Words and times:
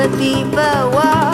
The 0.00 0.08
people. 0.16 0.90
Whoa. 0.96 1.29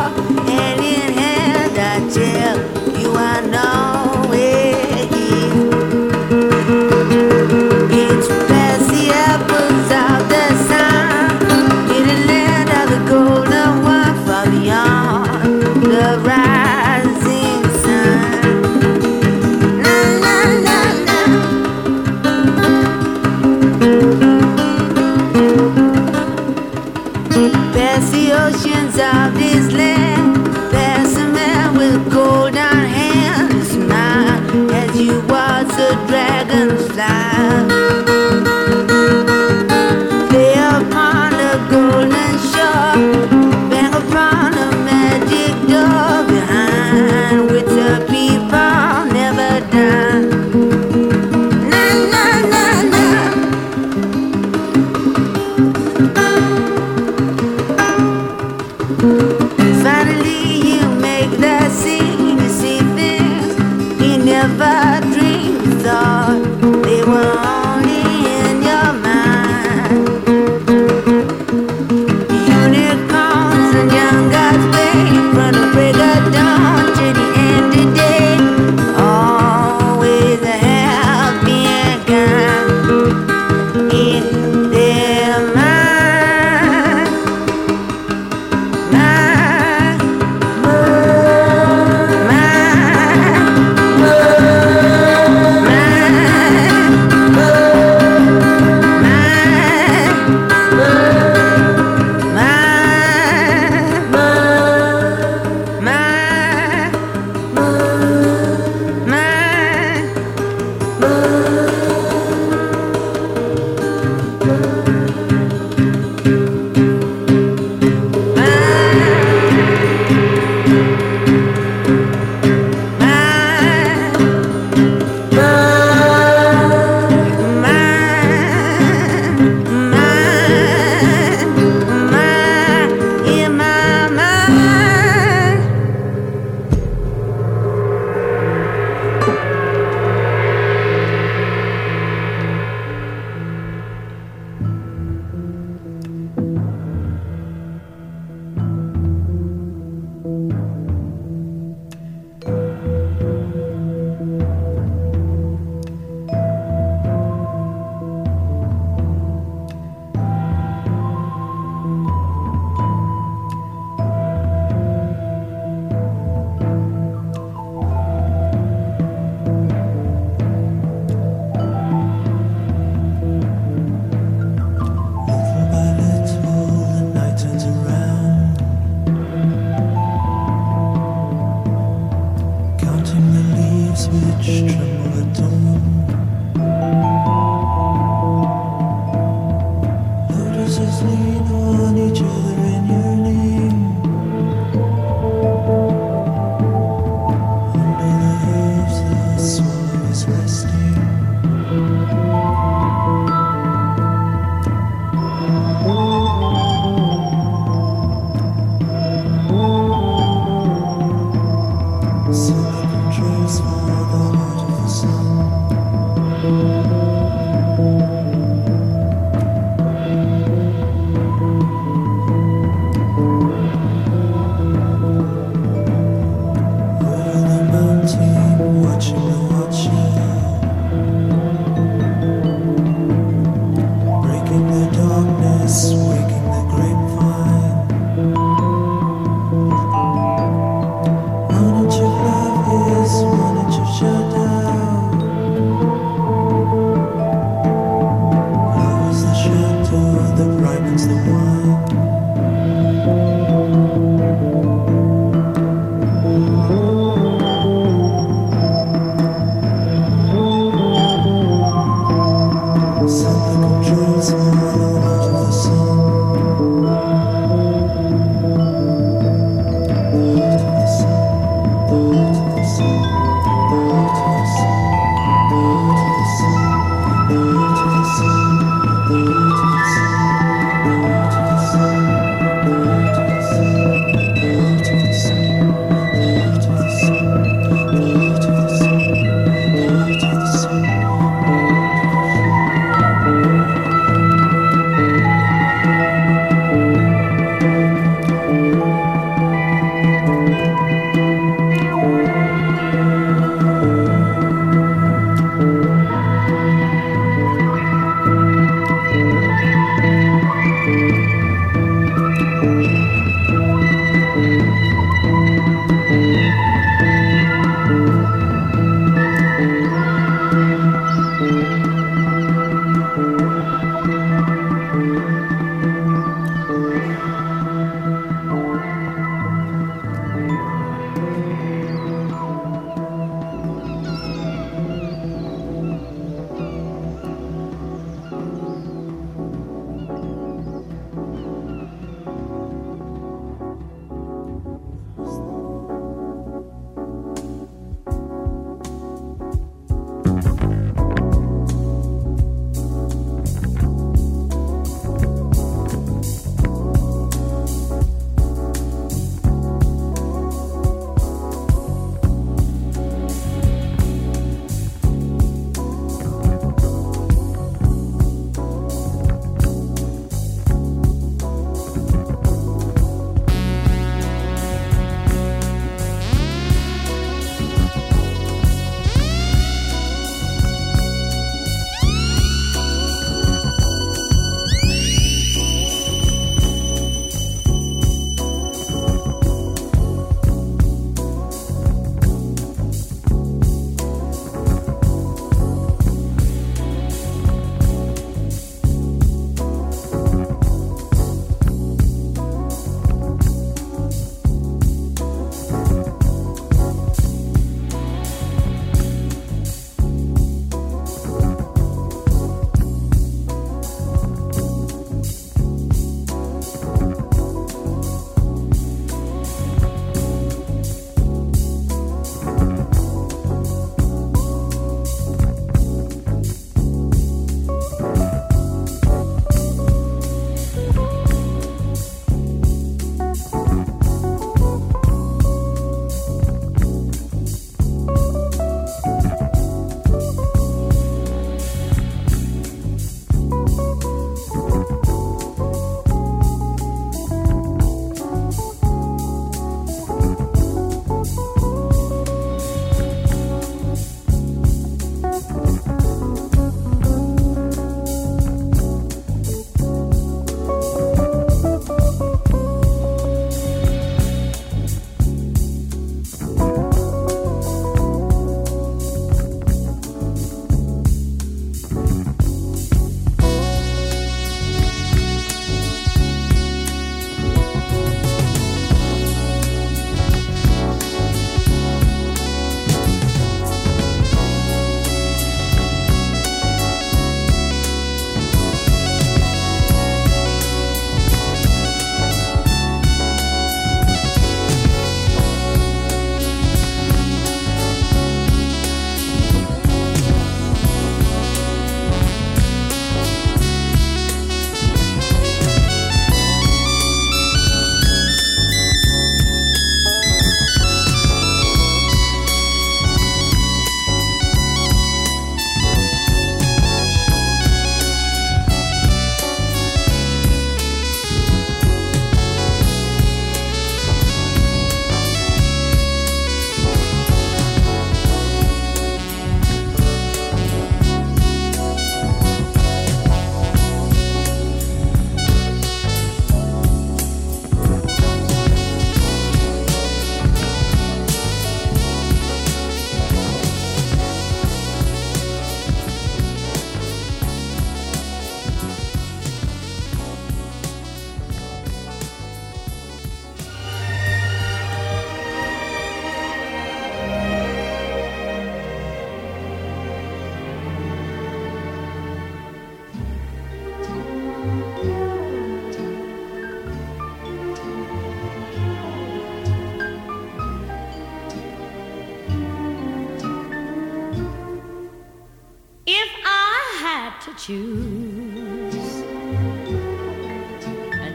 To 577.47 577.55
choose. 577.55 579.25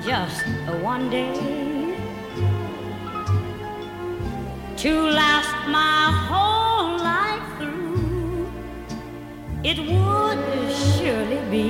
Just 0.05 0.45
one 0.81 1.09
day 1.09 1.33
to 4.75 4.91
last 5.21 5.55
my 5.69 6.11
whole 6.27 6.97
life 6.97 7.47
through, 7.57 8.51
it 9.63 9.77
would 9.79 10.41
surely 10.95 11.41
be 11.49 11.67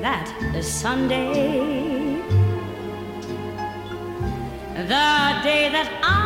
that 0.00 0.26
Sunday, 0.60 2.20
the 4.74 5.08
day 5.44 5.68
that 5.70 5.88
I 6.02 6.19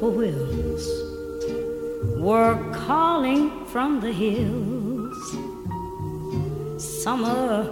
Whippoorwills 0.00 0.86
were 2.18 2.56
calling 2.72 3.66
from 3.66 4.00
the 4.00 4.10
hills. 4.10 5.18
Summer 6.82 7.68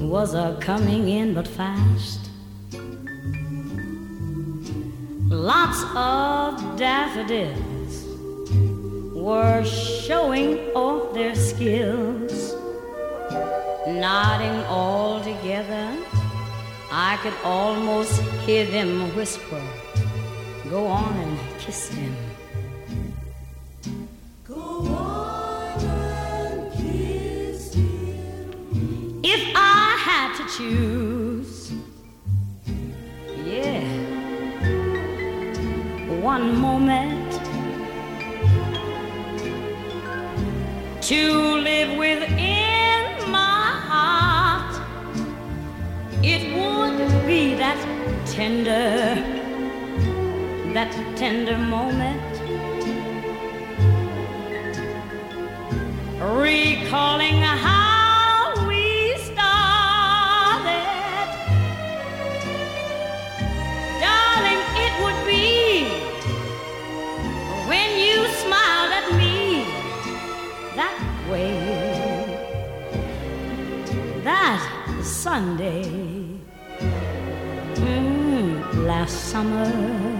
was 0.00 0.34
a 0.34 0.58
coming 0.60 1.08
in 1.08 1.34
but 1.34 1.46
fast. 1.46 2.30
Lots 5.30 5.84
of 5.94 6.76
daffodils 6.76 8.08
were 9.14 9.62
showing 9.64 10.58
off 10.74 11.14
their 11.14 11.36
skills. 11.36 12.54
Nodding 13.86 14.64
all 14.64 15.20
together, 15.22 15.96
I 16.90 17.18
could 17.22 17.34
almost 17.44 18.20
hear 18.46 18.66
them 18.66 19.14
whisper, 19.14 19.62
Go 20.68 20.86
on 20.86 21.12
and 21.18 21.51
kiss 21.64 21.88
them. 21.90 22.16
choose. 30.56 31.72
Yeah. 33.46 33.80
One 36.20 36.58
moment 36.58 37.32
to 41.02 41.32
live 41.68 41.96
within 41.96 43.30
my 43.30 43.64
heart, 43.88 44.74
it 46.22 46.42
would 46.54 47.26
be 47.26 47.54
that 47.54 47.80
tender, 48.26 49.41
that 50.74 50.90
tender 51.16 51.58
moment. 51.58 52.32
Recalling 56.18 57.42
how 57.42 58.54
we 58.66 59.14
started. 59.18 60.88
Darling, 64.00 64.62
it 64.84 64.94
would 65.02 65.20
be 65.26 65.88
when 67.68 67.90
you 67.98 68.26
smiled 68.40 68.92
at 69.00 69.06
me 69.20 69.64
that 70.74 70.96
way. 71.30 71.52
That 74.24 74.62
Sunday 75.02 75.84
mm, 77.74 78.86
last 78.86 79.30
summer. 79.30 80.11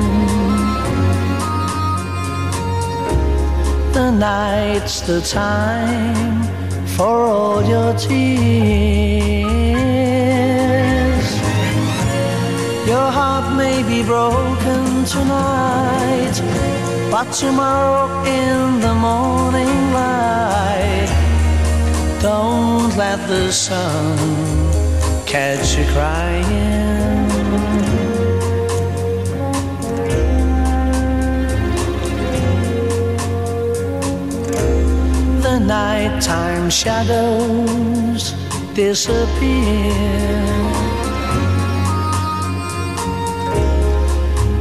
The 3.93 4.11
night's 4.11 5.03
the 5.03 5.21
time 5.21 6.43
for 6.97 7.15
all 7.35 7.63
your 7.75 7.93
tears. 8.05 8.23
Your 12.93 13.09
heart 13.19 13.47
may 13.63 13.79
be 13.93 14.03
broken 14.03 15.05
tonight, 15.15 16.37
but 17.11 17.27
tomorrow 17.33 18.09
in 18.25 18.81
the 18.81 18.95
morning 18.95 19.93
light, 20.01 21.11
don't 22.23 22.97
let 22.97 23.19
the 23.29 23.53
sun 23.53 24.52
catch 25.33 25.79
you 25.79 25.85
crying. 25.95 27.27
The 35.41 35.59
nighttime 35.59 36.69
shadows 36.69 38.35
disappear. 38.75 39.95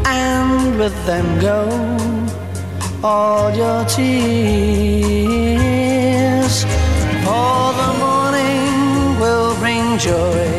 And 0.05 0.79
with 0.79 0.95
them 1.05 1.27
go 1.41 1.61
all 3.03 3.53
your 3.53 3.83
tears. 3.95 4.15
For 7.25 7.73
the 7.81 7.91
morning 8.05 9.19
will 9.19 9.53
bring 9.59 9.97
joy 9.97 10.50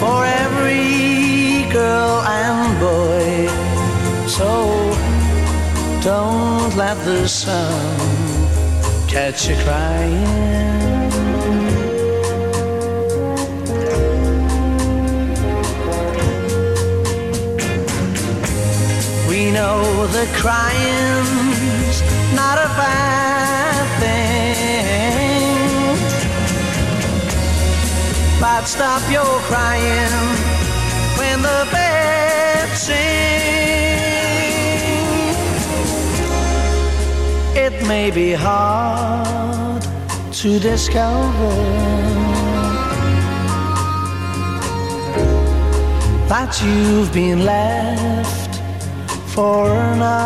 for 0.00 0.24
every 0.24 1.70
girl 1.72 2.20
and 2.20 2.78
boy. 2.80 3.48
So 4.28 4.50
don't 6.02 6.76
let 6.76 6.96
the 7.04 7.26
sun 7.26 7.98
catch 9.08 9.48
you 9.48 9.56
crying. 9.64 10.46
We 19.30 19.50
know 19.50 20.06
that 20.14 20.28
crying's 20.42 21.98
not 22.34 22.58
a 22.58 22.68
bad 22.80 23.25
stop 28.66 29.02
your 29.10 29.38
crying 29.48 30.10
when 31.18 31.42
the 31.42 31.68
bed 31.72 32.68
sings. 32.76 33.46
it 37.66 37.86
may 37.86 38.10
be 38.10 38.32
hard 38.32 39.82
to 40.32 40.58
discover 40.58 41.54
that 46.28 46.50
you've 46.62 47.12
been 47.12 47.44
left 47.44 48.52
for 49.34 49.62
another. 49.92 50.16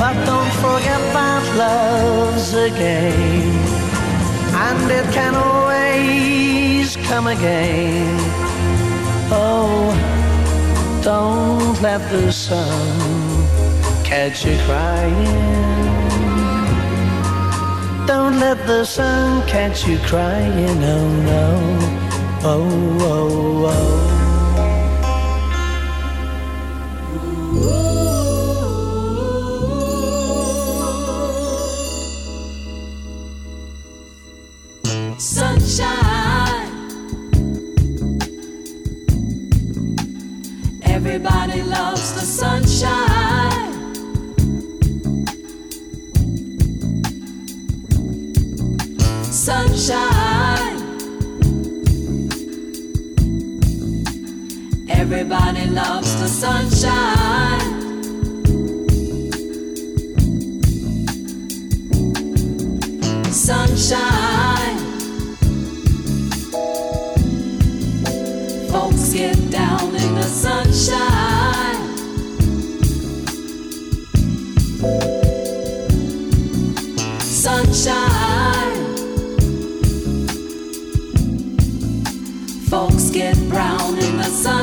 But 0.00 0.16
don't 0.30 0.54
forget 0.64 1.02
that 1.16 1.44
love's 1.62 2.54
a 2.54 2.70
game, 2.70 3.49
and 4.70 4.90
it 4.90 5.06
can 5.12 5.34
always 5.34 6.96
come 7.08 7.26
again. 7.26 8.18
Oh, 9.32 9.90
don't 11.02 11.80
let 11.82 12.00
the 12.10 12.30
sun 12.30 13.46
catch 14.04 14.44
you 14.46 14.56
crying. 14.66 15.70
Don't 18.06 18.38
let 18.38 18.58
the 18.66 18.84
sun 18.84 19.46
catch 19.46 19.86
you 19.86 19.98
crying, 20.10 20.78
oh 20.96 21.08
no, 21.30 21.46
oh, 22.42 22.98
oh, 23.00 23.66
oh. 23.74 24.09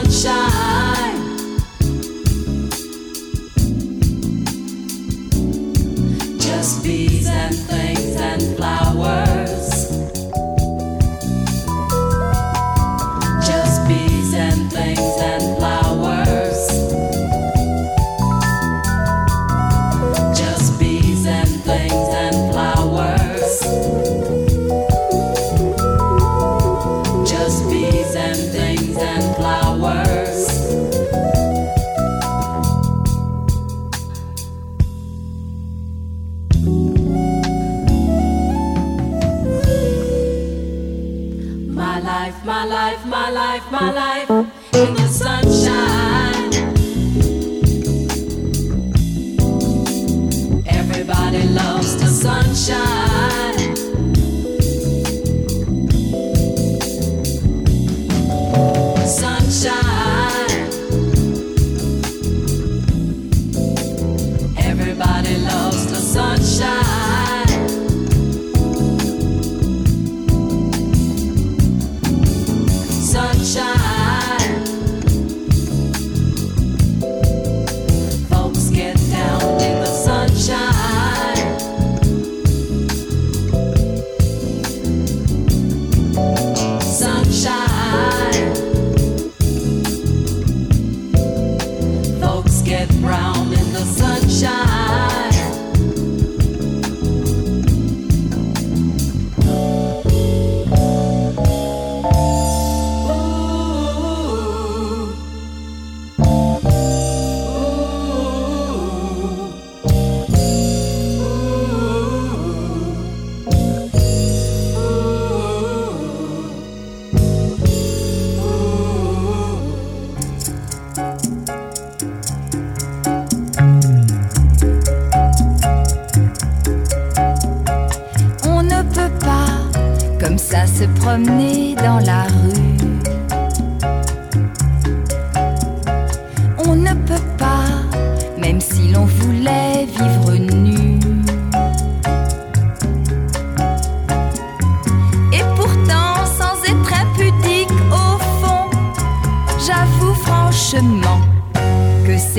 sunshine. 0.09 0.76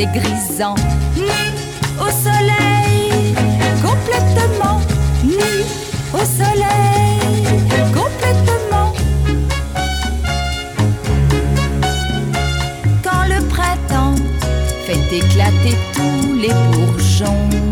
c'est. 0.07 0.75
Nu 1.17 1.27
au 2.01 2.11
soleil, 2.11 3.35
complètement 3.83 4.81
nu 5.25 5.65
au 6.15 6.19
soleil, 6.19 7.45
complètement. 7.93 8.93
Quand 13.03 13.25
le 13.29 13.45
printemps 13.49 14.15
fait 14.87 15.17
éclater 15.17 15.77
tous 15.95 16.33
les 16.35 16.55
bourgeons. 16.71 17.68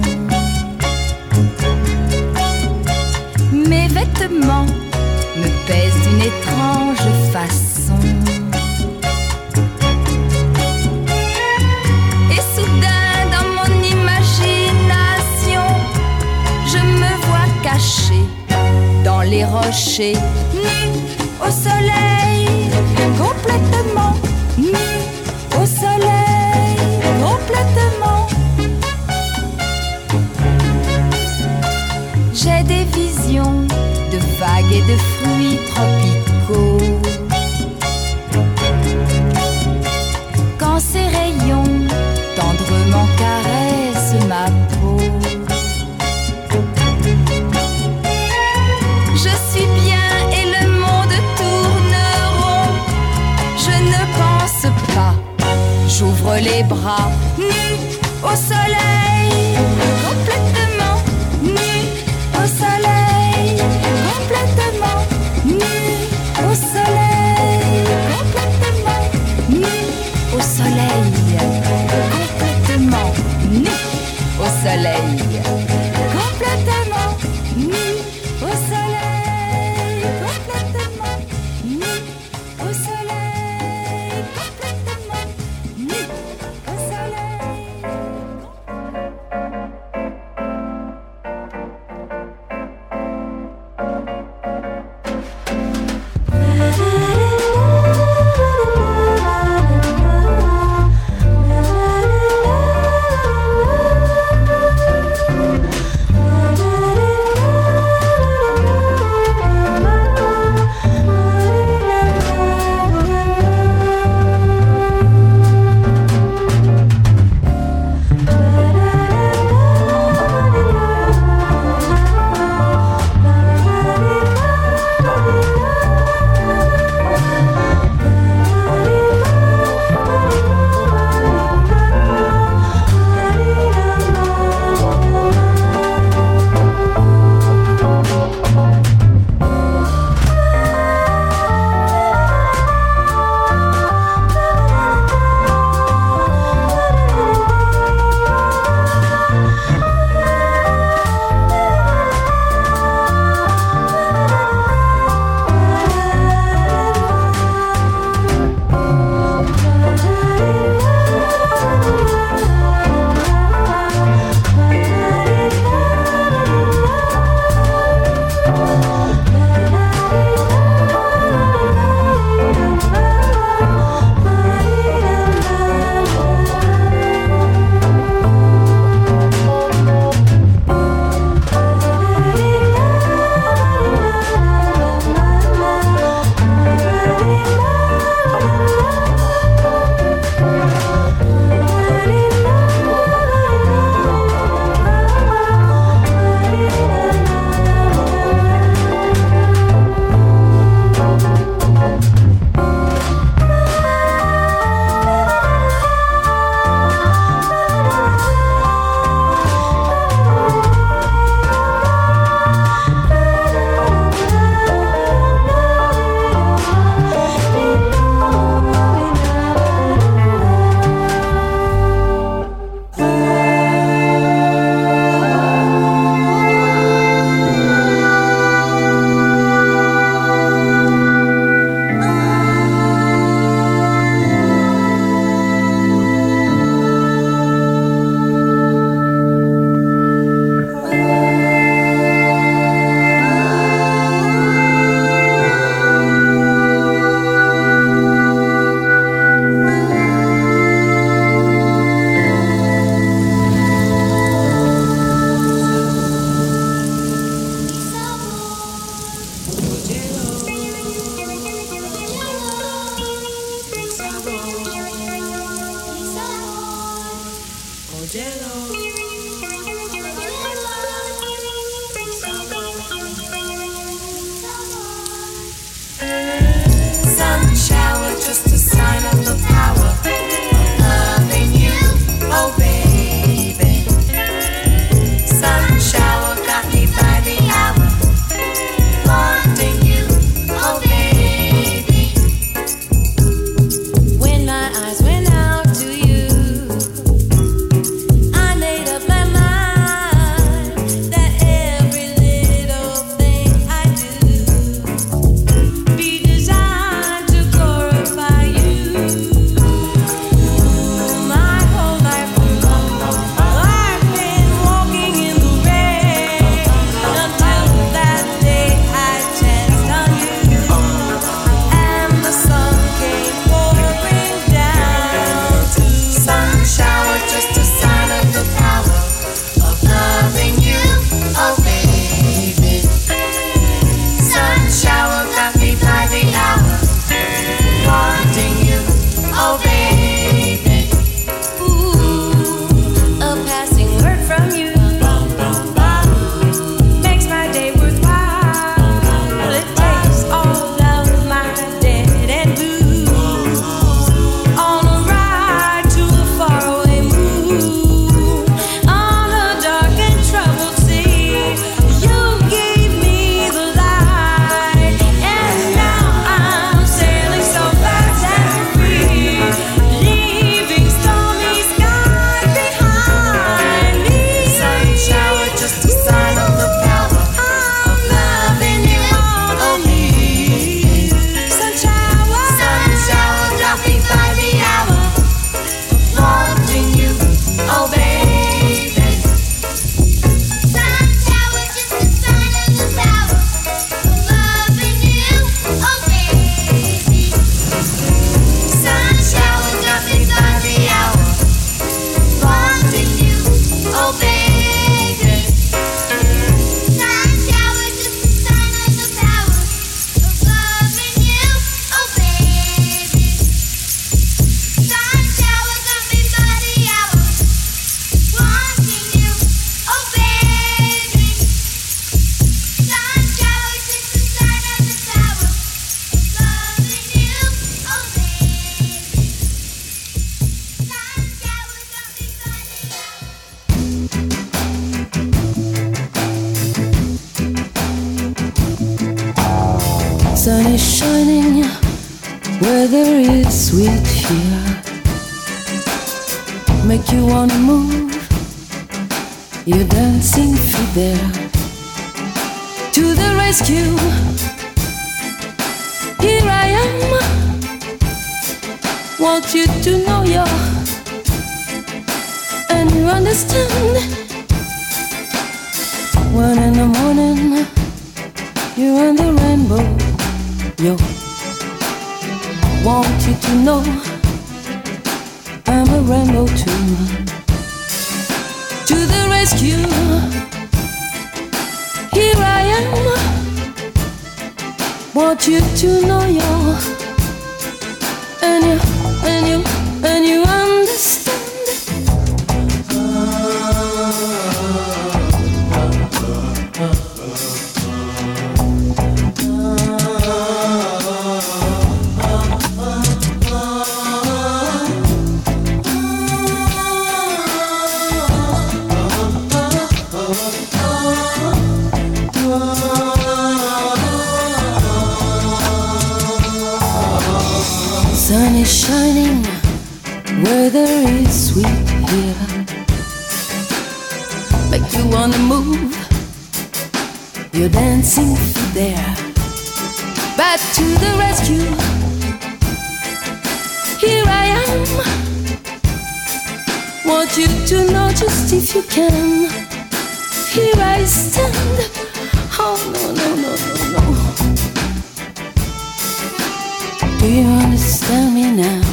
you 547.47 547.53
understand 547.53 548.35
me 548.35 548.51
now? 548.51 548.85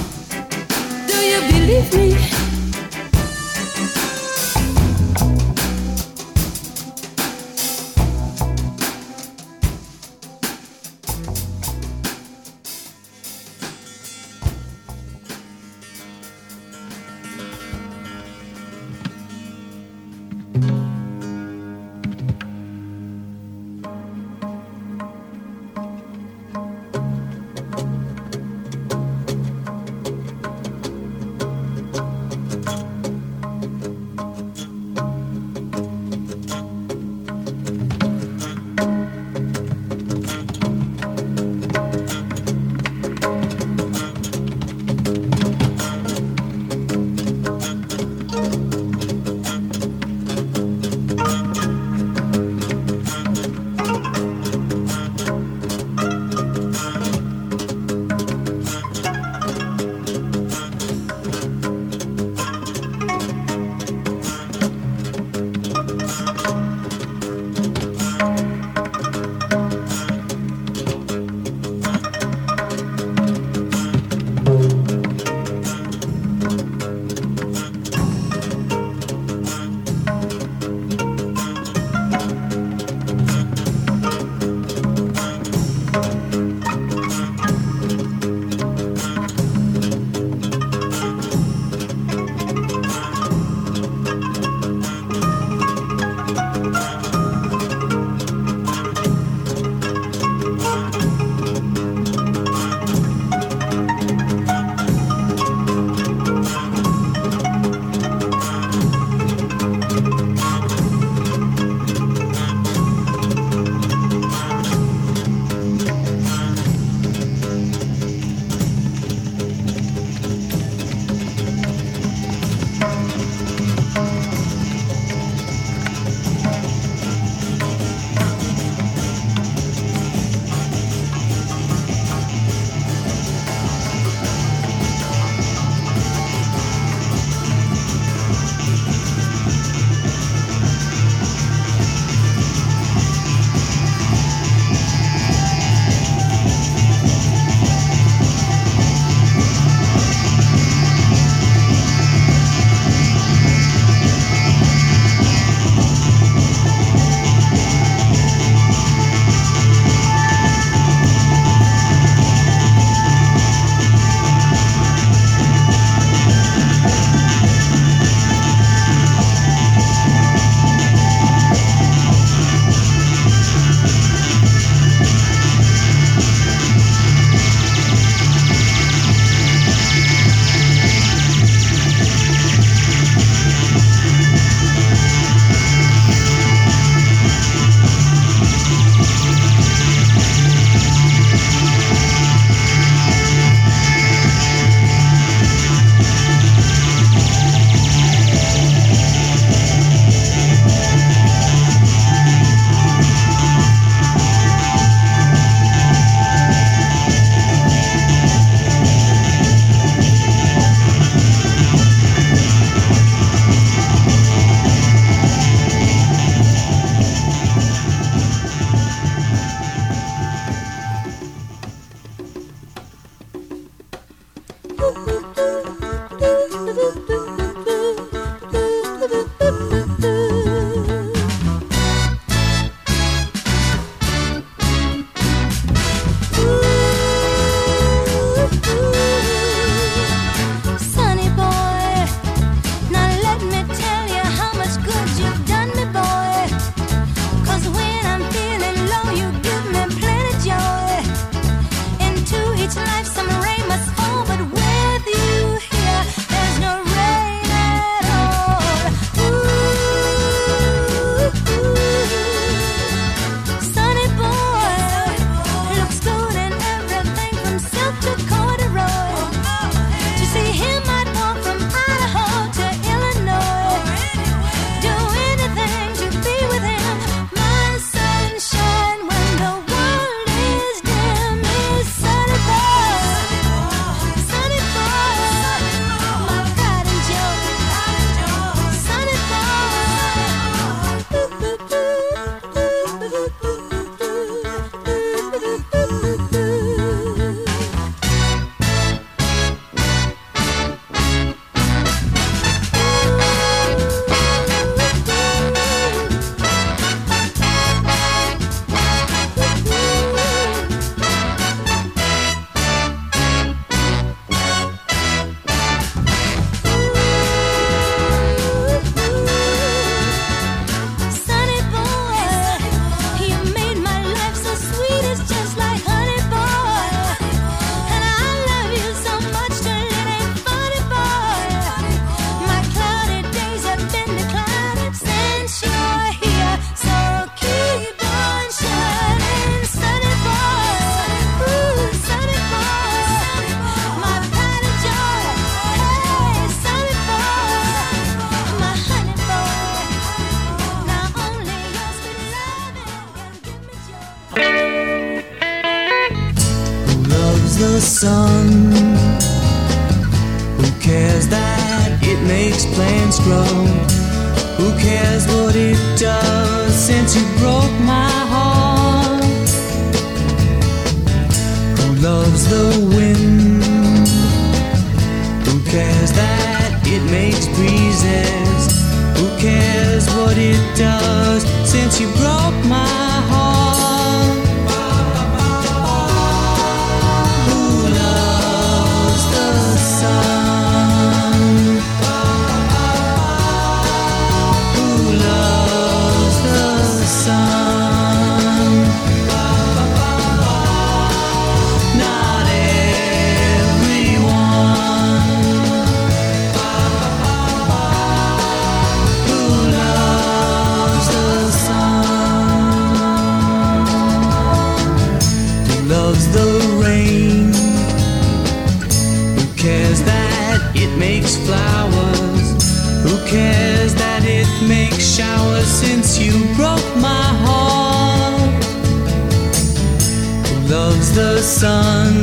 loves 430.74 431.13
the 431.13 431.38
sun. 431.39 432.13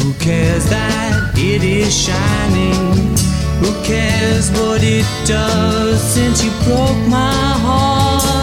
Who 0.00 0.12
cares 0.18 0.68
that 0.68 1.32
it 1.36 1.62
is 1.64 1.92
shining? 2.06 2.84
Who 3.62 3.72
cares 3.82 4.50
what 4.58 4.82
it 4.82 5.06
does 5.24 5.98
since 6.02 6.44
you 6.44 6.50
broke 6.66 7.02
my 7.08 7.32
heart? 7.64 8.39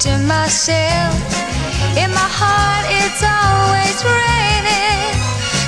to 0.00 0.16
myself. 0.16 1.12
In 1.94 2.10
my 2.10 2.28
heart, 2.40 2.86
it's 2.88 3.20
always 3.20 4.00
raining. 4.00 5.12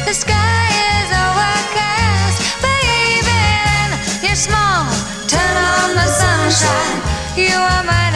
The 0.09 0.14
sky 0.14 0.72
is 0.97 1.09
overcast, 1.12 2.41
baby. 2.64 4.24
You're 4.24 4.41
small. 4.49 4.89
Turn 5.28 5.57
on 5.76 5.93
the 5.93 6.09
sunshine. 6.09 6.99
You 7.37 7.53
are 7.53 7.85
my 7.85 8.12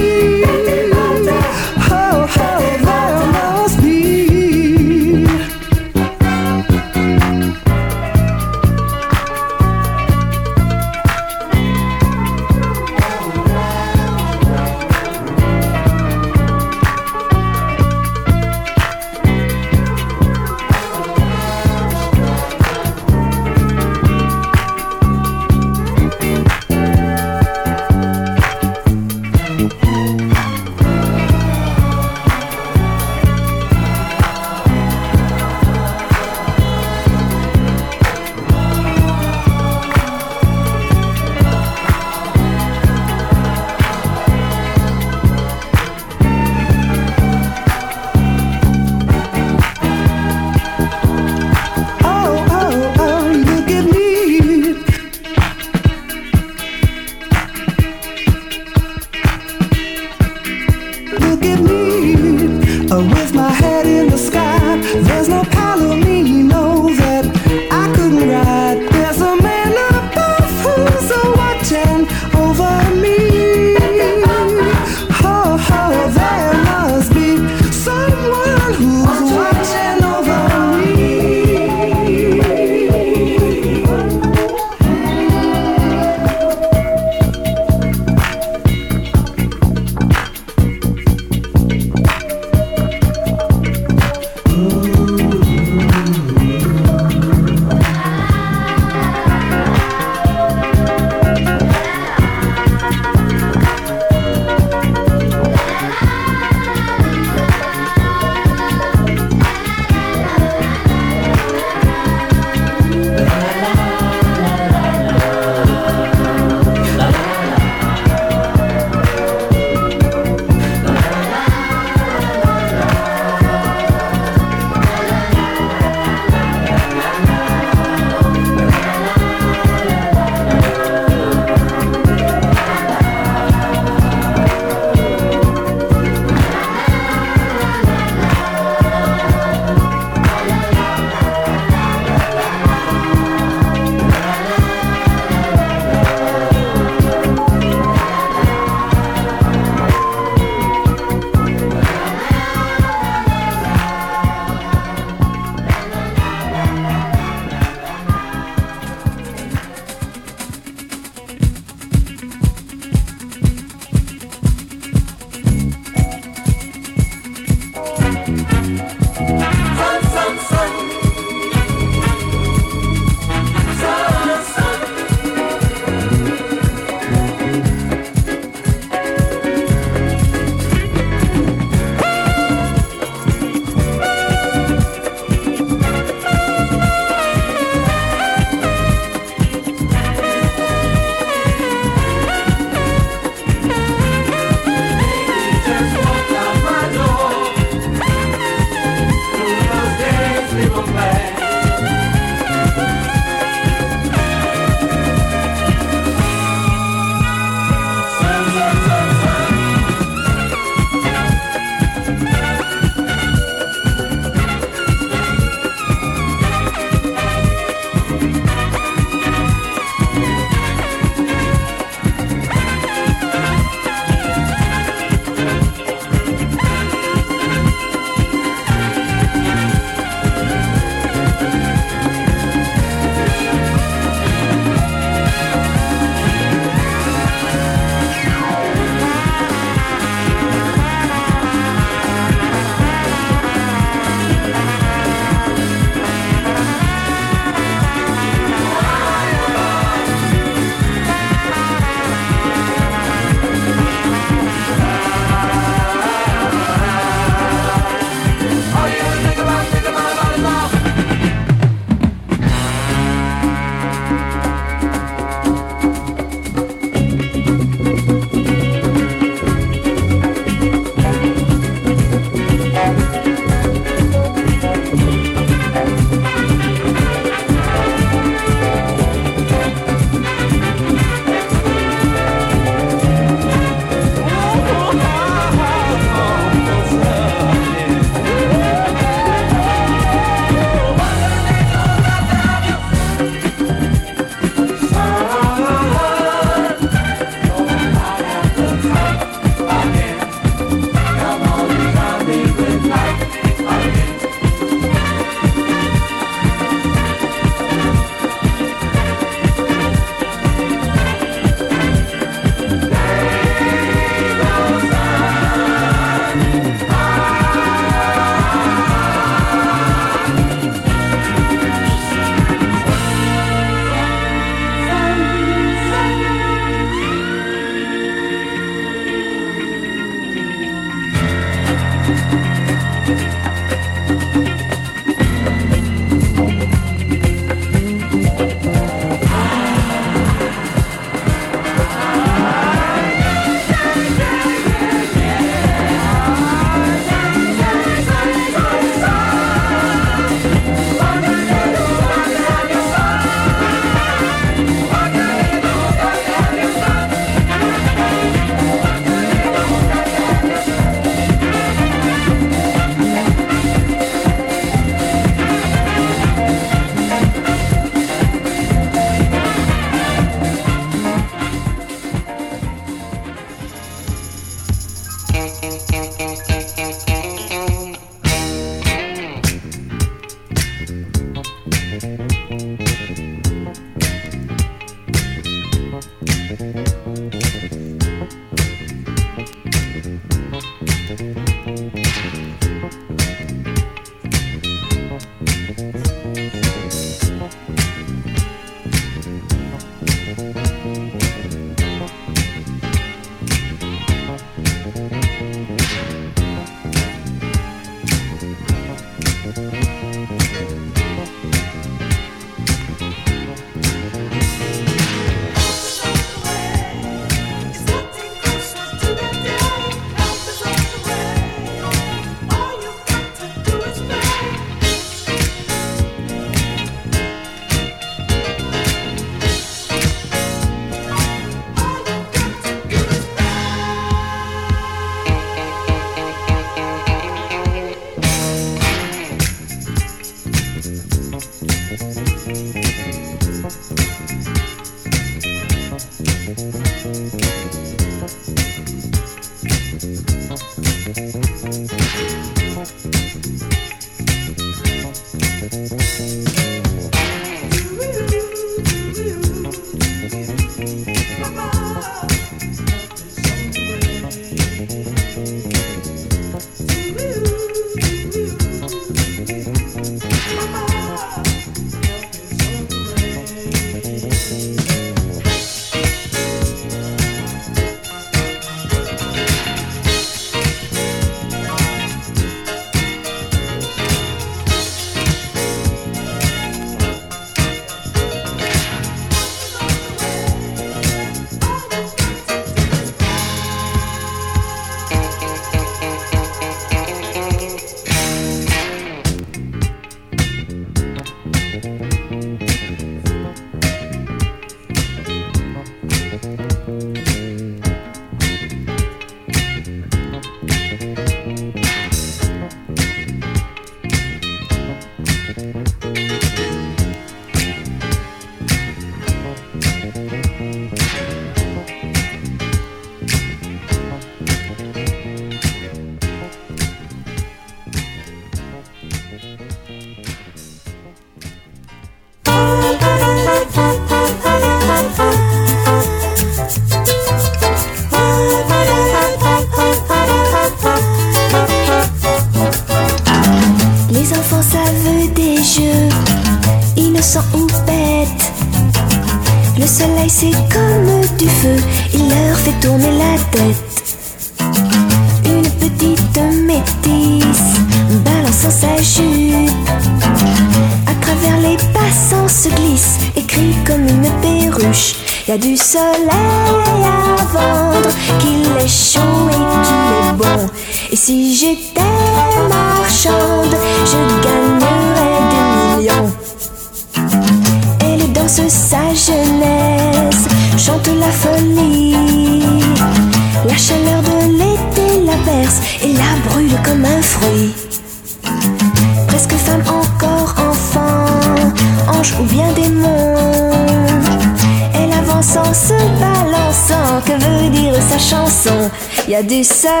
said 599.63 600.00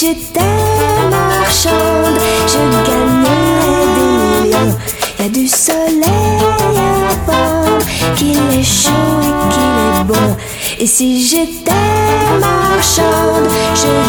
j'étais 0.00 0.40
marchande, 1.10 2.18
je 2.46 2.62
gagnais 2.88 3.84
des 3.96 4.50
lions. 4.50 4.76
Y 5.18 5.22
a 5.22 5.28
du 5.28 5.46
soleil 5.46 6.40
avant, 7.10 7.78
qu'il 8.16 8.38
est 8.58 8.62
chaud 8.62 9.20
et 9.28 9.34
qu'il 9.52 9.76
est 9.90 10.04
bon. 10.04 10.36
Et 10.78 10.86
si 10.86 11.26
j'étais 11.26 11.72
marchande, 12.40 13.50
je 13.74 13.99